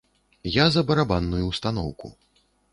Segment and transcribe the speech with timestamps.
[0.55, 2.15] Я за барабанную ўстаноўку.